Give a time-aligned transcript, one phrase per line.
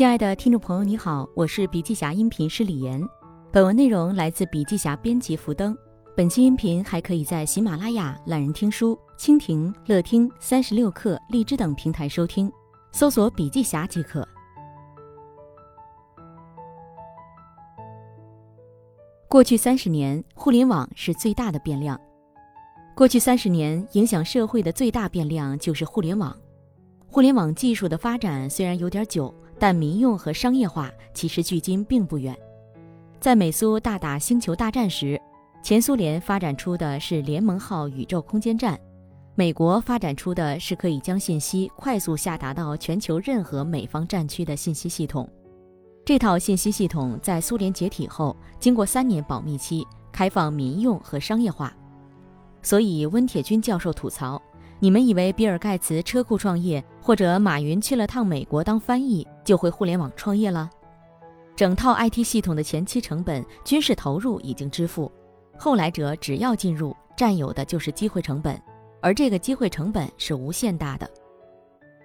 [0.00, 3.06] 亲爱的听众朋友，你好，我是笔记侠音频师李岩。
[3.52, 5.76] 本文内容来自笔记侠编辑福登。
[6.16, 12.50] 本期音频还可以在喜马拉雅、懒人听书、蜻蜓、乐听、三十六课、荔枝等平台收听，
[12.92, 14.26] 搜索“笔记侠”即可。
[19.28, 22.00] 过去三十年，互联网是最大的变量。
[22.96, 26.34] 过去三十年，影响社会的最大变量就是互联网。
[27.06, 29.34] 互联网技术的发展虽然有点久。
[29.60, 32.36] 但民用和商业化其实距今并不远。
[33.20, 35.20] 在美苏大打星球大战时，
[35.62, 38.80] 前苏联发展出的是联盟号宇宙空间站，
[39.34, 45.28] 美国发展出的是可以将信息快速下达到全球任何美方战区的信息系统。
[46.06, 51.76] 这套信息系统在苏联解体后，经过三年保密期，开放民用和商业化。
[52.62, 54.40] 所以温铁军教授吐槽。
[54.82, 60.70] 你们以为比尔盖茨车库创业，或者马云去了趟美国当翻译，就会互联网创业了？
[61.56, 65.10] 整套 IT 系统的前期成本、军事投入已经支付，
[65.58, 68.60] 后来者只要进入，占有的就是机会成本，
[69.00, 71.10] 而这个机会成本是无限大的。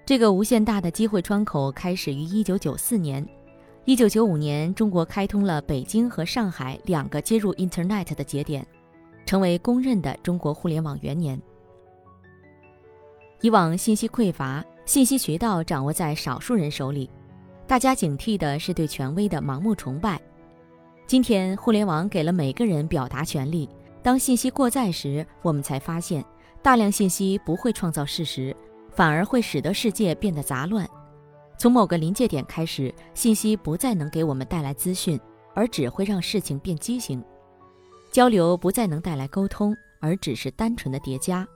[0.05, 3.27] 这个无限大的机会窗口开始于1994年
[3.85, 8.65] ，1995年，中国开通了北京和上海两个接入 Internet 的节点，
[9.25, 11.41] 成为公认的中国互联网元年。
[13.41, 17.09] 以往信息匮乏，信息渠道掌握在少数人手里，
[17.65, 20.21] 大家警惕的是对权威的盲目崇拜。
[21.07, 23.67] 今天，互联网给了每个人表达权利。
[24.03, 26.23] 当信息过载时，我们才发现，
[26.61, 28.55] 大量信息不会创造事实，
[28.91, 30.87] 反而会使得世界变得杂乱。
[31.57, 35.19] 从某个临界点开始，信息不再能给我们带来资讯，
[35.55, 37.23] 而只会让事情变畸形。
[38.11, 41.47] 交流不再能带来沟通，而只是单纯的叠加。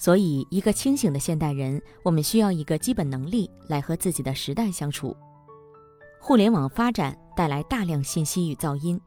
[0.00, 5.14] 所以，一个清醒的现代人，我们需要一个基本能力来和自己的时代相处。
[6.18, 8.98] 互联网发展带来大量信息与噪音。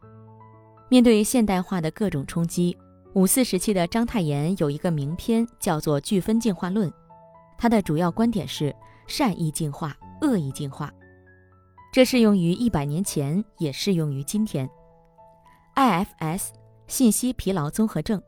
[0.90, 2.78] 面对现代化的各种冲击，
[3.13, 6.88] 五四时期的章太炎有一个名篇叫做《飓分进化论》，
[7.57, 8.72] 它的主要观点是
[9.07, 10.94] 善意进化、恶意进化。
[11.91, 14.69] 这适用于一百年前，也适用于今天。
[15.75, 16.50] IFS
[16.85, 18.22] 信息疲劳综合症。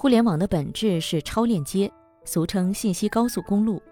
[0.00, 1.92] 互联网的本质是超链接，
[2.24, 3.82] 俗称信息高速公路。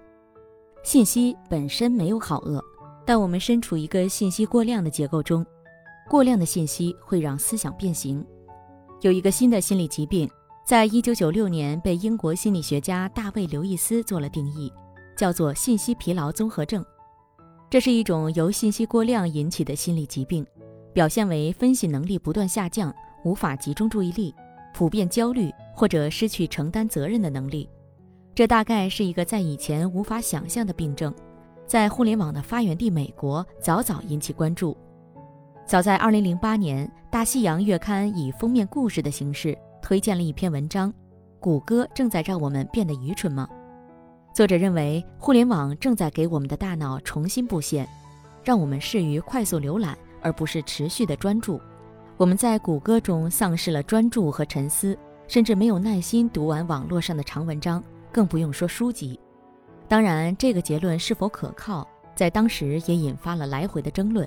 [0.85, 2.63] 信息本身没有好恶，
[3.05, 5.45] 但我们身处一个信息过量的结构中，
[6.09, 8.25] 过量的信息会让思想变形。
[9.01, 10.31] 有一个新的心理疾病，
[10.65, 14.73] 在一九九六年被英国心理学家大卫·刘易斯做了定义，
[15.17, 16.87] 叫做信息疲劳综合症。
[17.69, 20.47] 这是一种由信息过量引起的心理疾病，
[20.93, 22.95] 表现为分析能力不断下降，
[23.25, 24.33] 无法集中注意力。
[24.77, 27.67] 普遍焦虑或者失去承担责任的能力，
[28.35, 31.15] 这大概是一个在以前无法想象的病症，
[31.67, 34.77] 在互联网的发源地美国早早引起关注。
[35.65, 40.93] 早在2008年，《大西洋月刊》以封面故事的形式推荐了一篇文章
[41.41, 43.49] ：“谷歌正在让我们变得愚蠢吗？”
[44.37, 47.89] 作者认为，互联网正在给我们的大脑重新布线，
[48.45, 51.59] 让我们适于快速浏览，而不是持续的专注。
[52.19, 54.97] 我们在谷歌中丧失了专注和沉思，
[55.29, 59.21] 甚至没有耐心读完网络上的长文章，更不用说书籍。
[59.87, 64.27] 当然，这个结论是否可靠，在当时也引发了来回的争论，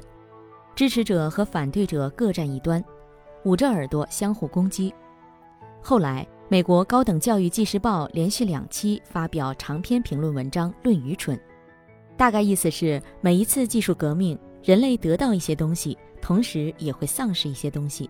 [0.75, 2.83] 支持者和反对者各占一端，
[3.43, 4.93] 捂着耳朵相互攻击。
[5.81, 11.39] 后来，美国高等教育纪事报连续两期发表长篇评论文章论愚蠢，
[12.15, 15.97] 大概意思是每一次技术革命，人类得到一些东西。
[16.21, 18.09] 同时也会丧失一些东西。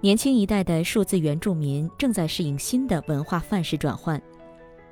[0.00, 4.20] 年轻一代的数字原住民正在适应新的文化范式转换，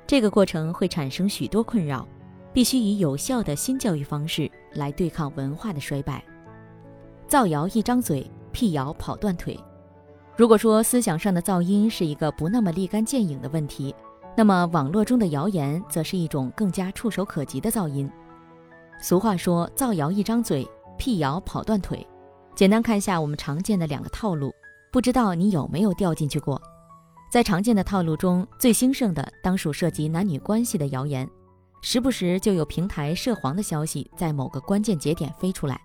[0.07, 2.07] 这个过程会产生许多困扰，
[2.53, 6.23] 必须以有效的新教育方式来对抗文化的衰败。
[7.27, 9.59] 造谣一张嘴，辟谣跑断腿。
[10.37, 13.93] 如果说思想上的噪音是一个不那么立竿见影的问题，
[14.35, 18.09] 那么网络中的谣言则是一种更加触手可及的噪音。
[19.01, 20.65] 俗话说：“造谣一张嘴。”
[21.01, 22.05] 辟谣跑断腿，
[22.53, 24.53] 简单看一下我们常见的两个套路，
[24.91, 26.61] 不知道你有没有掉进去过？
[27.31, 31.27] 在常见的套路中最兴盛的，当属涉及男女关系的谣言，
[31.81, 35.81] 时不时就有平台涉黄的消息在某个关键节点飞出来。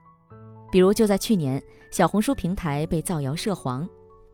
[0.70, 3.88] 比如就在去年，小红书平台被造谣涉黄，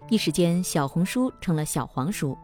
[0.08, 2.36] 一时间小红书成了小黄书。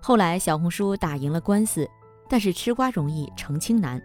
[0.00, 1.86] 后来小红书打赢了官司，
[2.30, 4.02] 但是吃瓜容易澄清难。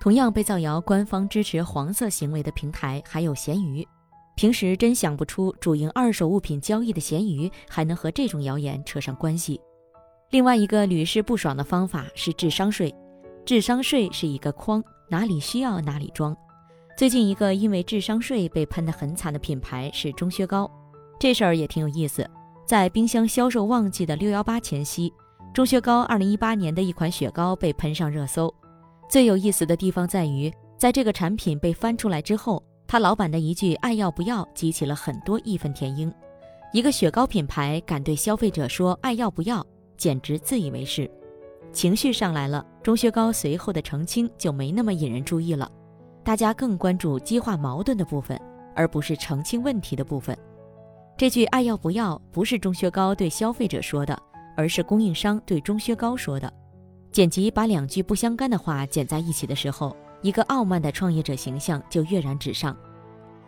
[0.00, 3.86] 同样被造谣官方支持黄色行为的平台还有闲鱼，
[4.36, 9.60] 平时真想不出主营二手物品交易的闲鱼还能和这种谣言扯上关系。
[10.30, 12.94] 另外一个屡试不爽的方法是智商税，
[13.44, 16.36] 智商税是一个筐，哪里需要哪里装。
[16.96, 20.70] 最近一个因为智商税被喷得很惨的品牌是钟薛高，
[21.18, 22.28] 这事儿也挺有意思。
[22.66, 25.12] 在冰箱销售旺季的六幺八前夕，
[25.54, 28.52] 钟薛高二零一八年的一款雪糕被喷上热搜。
[29.08, 36.12] 最有意思的地方在于，在这个产品被翻出来之后，他老板的一句“爱要不要”激起了很多义愤填膺。
[36.72, 39.66] 一个雪糕品牌敢对消费者说“爱要不要”，
[39.96, 41.10] 简直自以为是。
[41.72, 45.70] 情绪上来了，钟薛高随后的澄清就没那么引人注意了。
[46.22, 48.38] 大家更关注激化矛盾的部分，
[48.74, 50.36] 而不是澄清问题的部分。
[51.16, 54.16] 这句“爱要不要”不是钟薛高对消费者说的，
[54.54, 56.52] 而是供应商对钟薛高说的。
[57.18, 62.76] 剪辑把两句不相干的话剪在一起的时候，一个傲慢的创业者形象就跃然纸上。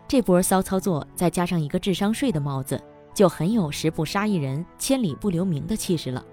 [0.09, 2.83] 这波骚操作再加上一个智商税的帽子，
[3.15, 6.27] 就很有十步杀一人，千里不留名的气势了。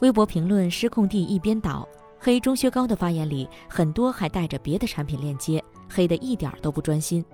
[0.00, 1.86] 微博评论失控地一边倒。
[2.18, 7.24] 黑钟薛高的发言里，很多还带着别的产品链接，黑的一点都不专心。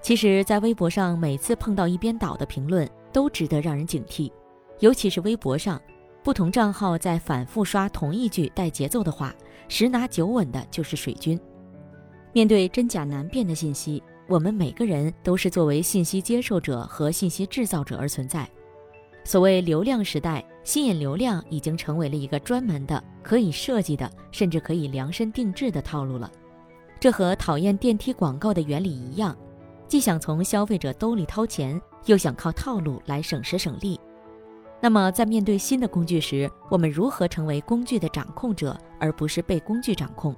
[0.00, 4.32] 其实，在微博上，每次碰到一边倒的评论，都值得让人警惕。
[4.78, 5.78] 尤其是微博上，
[6.22, 9.34] 不同账号在反复刷同一句带节奏的话，
[9.68, 11.40] 十拿九稳的就是水军。
[12.32, 18.48] 面对真假难辨的信息，我们每个人都是作为信息接受者和信息制造者而存在。
[19.24, 26.30] 所谓流量时代，吸引流量已经成为了一个专门的、可以设计的，甚至可以量身定制的套路了。
[26.98, 29.34] 这和讨厌电梯广告的原理一样，
[29.88, 33.98] 既想从消费者兜里掏钱，又想靠套路来省时省力。
[34.82, 40.34] 那么，在面对新的工具时，我们如何成为工具的掌控者，而不是被工具掌控？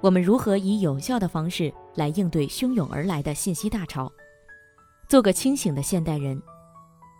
[0.00, 4.10] 我们如何以有效的方式来应对汹涌而来的信息大潮？
[5.06, 6.40] 做个清醒的现代人。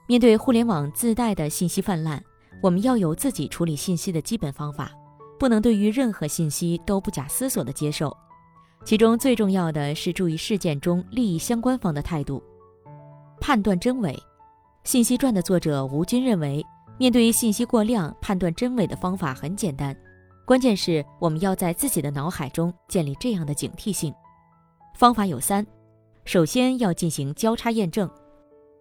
[0.06, 2.22] 面对互联网自带的信息泛滥，
[2.62, 4.90] 我们要有自己处理信息的基本方法，
[5.38, 8.14] 不能对于任何信息都不假思索的接受。
[8.84, 12.42] 其中最重要的是注意事件中利益相关方的态度，
[13.40, 14.18] 判断真伪。
[14.84, 16.64] 信息传的作者吴军认为，
[16.98, 19.96] 面对信息过量，判断真伪的方法很简单，
[20.44, 24.14] 关键是我们要在自己的脑海中建立这样的警惕性。
[24.94, 25.66] 方法有三，
[26.26, 28.08] 首先要进行交叉验证。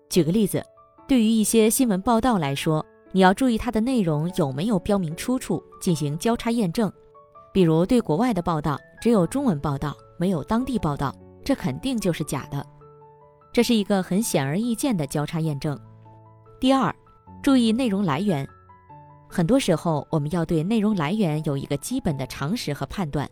[0.10, 0.64] 举个例子。
[1.06, 6.92] 对于一些新闻报道来说，你要注意它的内容有没有标明出处，进行交叉验证。
[7.54, 11.14] 比如对国外的报道，只有中文报道，没有当地报道，
[11.44, 12.66] 这肯定就是假的。
[13.52, 15.78] 这是一个很显而易见的交叉验证。
[16.64, 16.96] 第二，
[17.42, 18.48] 注意内容来源。
[19.28, 23.30] 很多时候，我们要对内容来源有一个基本的常识和判断。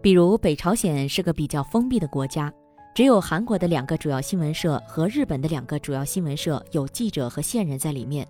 [0.00, 2.50] 比如北朝鲜是个比较封闭的国家。
[2.94, 8.26] 只有韩国的两个主要新闻社和日本的两个主要新闻社有记者和线人在里面，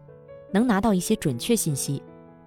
[0.52, 2.02] 能拿到一些准确信息。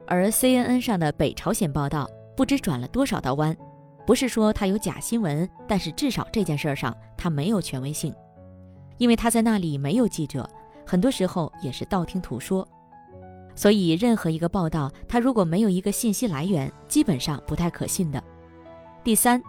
[0.06, 2.06] 而 CNN 上的北朝鲜报道
[2.36, 3.56] 不知转了多少道弯，
[4.06, 8.14] 不是说它有假新闻，但是至少这件事上它没有权威性，
[8.98, 10.46] 因为他在那里没有记者，
[10.86, 12.68] 很多时候也是道听途说。
[13.56, 18.22] 所以任何一个报道，它如果没有一个信息来源，基本上不太可信的。
[19.04, 19.42] 第三，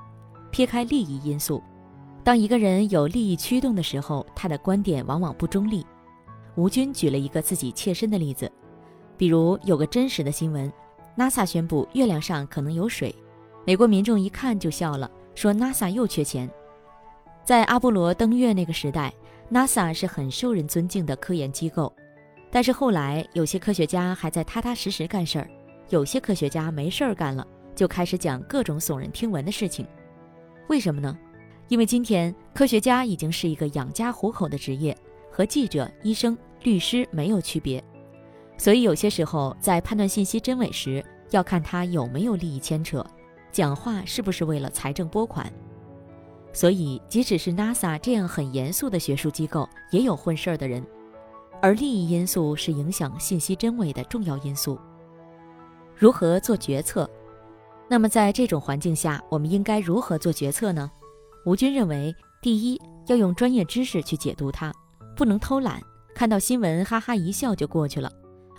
[0.51, 1.63] 撇开利益因素。
[2.23, 5.85] 当一个人有利益驱动的时候，他的观点往往不中立。
[6.57, 8.51] 吴军举了一个自己切身的例子，
[9.17, 10.73] 比如有个真实的新闻
[11.17, 13.15] ，NASA 宣布月亮上可能有水，
[13.67, 16.51] 美国民众一看就笑了，说 NASA 又缺钱。
[17.45, 19.13] 在阿波罗登月那个时代
[19.51, 21.93] ，NASA 是很受人尊敬的科研机构，
[22.51, 25.51] 但是后来有些科学家还在踏踏实实干事儿，
[25.91, 29.87] 有些科学家没事儿干了，就开始讲各种耸人听闻的事情，
[30.69, 31.17] 为什么呢？
[31.69, 34.97] 因为今天科学家已经是一个养家糊口的职业，
[35.31, 37.83] 和记者、医生、律师没有区别，
[38.57, 43.05] 所以有些时候在判断信息真伪时，要看他有没有利益牵扯，
[43.51, 45.53] 讲话是不是为了财政拨款。
[46.57, 50.83] 所以，即使是 NASA 这样很严肃的学术机构，也有混事儿的人，
[51.61, 54.79] 而利益因素是影响信息真伪的重要因素。
[55.95, 57.07] 如何做决策？
[57.91, 60.91] 那么在这种环境下，我们应该如何做决策呢？
[61.45, 62.11] 吴军认为，
[62.41, 64.73] 第一要用专业知识去解读它，
[65.15, 65.79] 不能偷懒，
[66.15, 68.11] 看到新闻哈哈一笑就过去了，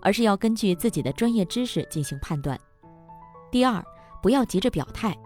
[0.04, 2.56] 而是要根据自己的专业知识进行判断。
[3.50, 3.84] 第二，
[4.22, 5.18] 不要急着表态，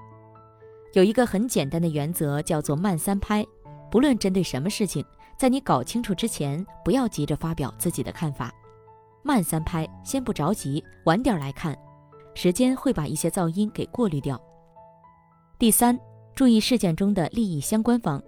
[0.94, 3.46] 有一个很简单的原则，叫做慢三拍。
[3.90, 5.06] 不论针对什么事情，
[5.38, 8.54] 在你搞清楚之前，不要急着发表自己的看法，
[9.24, 11.78] 慢三拍，先不着急，晚点来看，
[12.34, 14.42] 时间会把一些噪音给过滤掉。
[15.58, 16.00] 第三。
[16.34, 18.20] 注意事件中的利益相关方，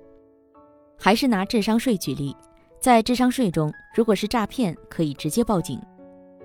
[1.00, 2.36] 还是拿智商税举例，
[2.82, 5.80] 在智商税中，如果是诈骗，可以直接报警；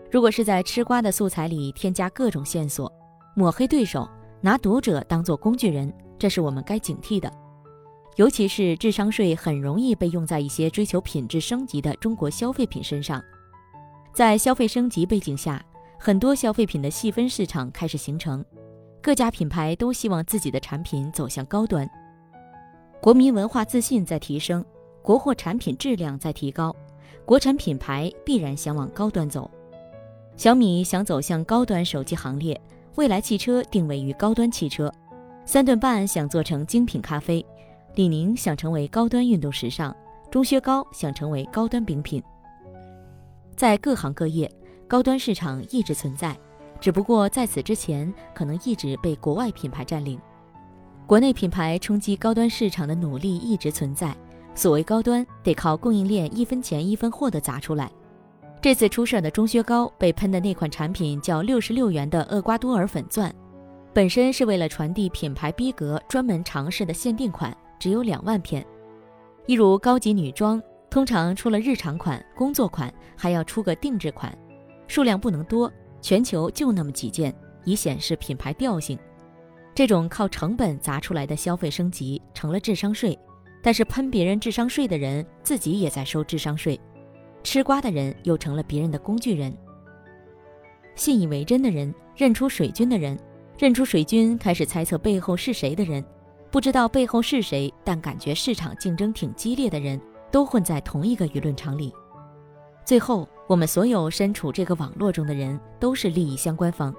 [0.08, 2.90] 如果是在吃瓜的素材里添加各种线索，
[3.34, 4.08] 抹黑对手，
[4.40, 7.32] 拿读者当做工具人，这是我们该警惕的。
[8.16, 13.22] 尤其是智商税很容易被用在一些追求品质升级的中国消费品身上。
[14.12, 15.64] 在消费升级背景下，
[15.96, 18.44] 很多消费品的细分市场开始形成，
[19.00, 21.88] 各家品牌都希望自己的产品走向高端。
[23.00, 24.64] 国民文化自信在提升，
[25.00, 26.74] 国货产品质量在提高，
[27.24, 29.48] 国产品牌必然想往高端走。
[30.36, 32.60] 小米想走向高端手机行列，
[32.96, 34.92] 蔚来汽车定位于高端汽车，
[35.48, 37.42] 三顿半想做成精品咖啡。
[37.94, 39.96] 李宁想成为高端运动时尚，
[40.30, 42.22] 钟薛高想成为高端饼品。
[43.56, 44.46] 在各行各业，
[44.86, 46.36] 高端市场一直存在，
[46.78, 50.20] 只不过在此之前，可能一直被国外品牌占领。
[51.06, 54.14] 国内品牌冲击高端市场的努力一直存在。
[54.54, 57.90] 所谓高端，得靠供应链一分钱一分货的砸出来。
[58.60, 63.34] 这次出事的钟薛高被喷的那款产品叫六十六元的厄瓜多尔粉钻，
[63.98, 67.52] 本身是为了传递品牌逼格专门尝试的限定款。
[67.80, 68.64] 只有两万片，
[69.48, 74.32] 一如高级女装，通常出了日常款、工作款，还要出个定制款，
[74.86, 75.68] 数量不能多，
[76.00, 78.96] 全球就那么几件，以显示品牌调性。
[79.74, 83.18] 这种靠成本砸出来的消费升级成了智商税，
[83.60, 86.80] 但是喷别人智商税的人自己也在收智商税，
[87.42, 89.52] 吃瓜的人又成了别人的工具人。
[90.94, 93.18] 信以为真的人，认出水军的人，
[93.58, 96.02] 认出水军开始猜测背后是谁的人。
[96.48, 100.00] 不知道背后是谁，但感觉市场竞争挺激烈的人，
[100.30, 101.92] 都混在同一个舆论场里。
[102.84, 106.94] 最后，我们所有身处这个网络中的人，都是利益相关方。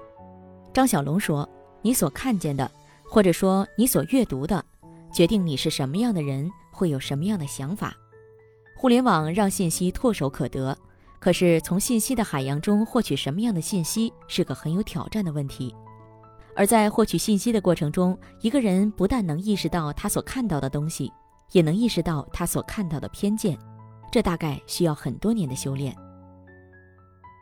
[0.72, 1.48] 张小龙说
[1.82, 2.70] ：“你所看见的，
[3.02, 4.62] 或者说你所阅读的，
[5.12, 7.96] 决定你是什么样的人，会有什么样的想法。
[8.76, 10.76] 互联网让信息唾手可得，
[11.18, 15.74] 可是从信息的海洋中获取什么样的信息，是个很有挑战的问题。”
[16.54, 21.12] 而在获取信息的过程中，一个人不但能意识到他所看到的东西，
[21.52, 23.58] 也能意识到他所看到的偏见，
[24.10, 25.94] 这大概需要很多年的修炼。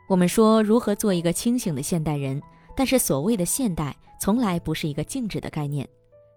[0.07, 2.41] 我们说如何做一个清醒的现代人，
[2.75, 5.87] 但是所谓的现代从来不是一个静止的概念，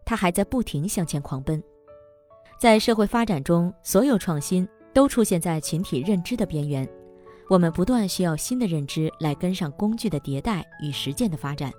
[0.04, 1.62] 它还在不停向前狂奔。
[2.58, 6.88] 在社会发展中，所有创新都出现在群体认知的边缘，
[7.48, 11.72] 我们不断需要新的认知来跟上工具的迭代与实践的发展。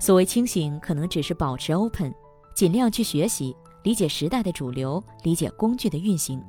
[0.00, 2.12] 所谓清醒，可能只是保持 open，
[2.54, 6.42] 尽量去学习、理解时代的主流，理解工具的运行。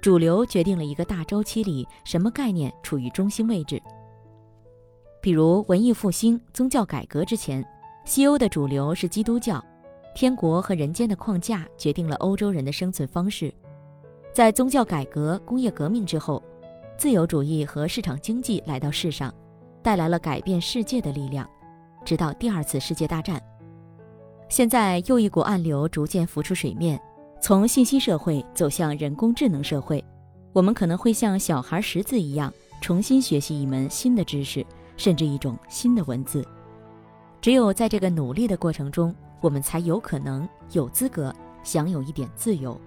[0.00, 3.80] 主流决定了一个大周期里什么概念处于中心位置。
[5.20, 7.62] 比如文艺复兴、宗教改革之前，
[8.06, 9.62] 西欧的主流是基督教，
[10.14, 13.52] 天国和人间的框架决定了欧洲人的生存方式。
[14.32, 16.42] 在宗教改革、工业革命之后，
[16.96, 19.32] 自由主义和市场经济来到世上，
[19.82, 21.46] 带来了改变世界的力量。
[22.04, 23.42] 直到第二次世界大战，
[24.48, 27.00] 现在又一股暗流逐渐浮出水面，
[27.40, 30.04] 从信息社会走向人工智能社会，
[30.52, 34.64] 我们可能会像小孩识字一样，重新学习一门新的知识，
[34.96, 36.46] 甚至一种新的文字。
[37.40, 42.80] 只有在这个努力的过程中，我们才有可能有资格享有一点自由。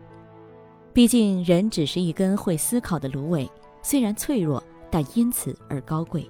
[0.93, 3.49] 毕竟，人只是一根会思考的芦苇，
[3.81, 6.29] 虽然脆弱，但因此而高贵。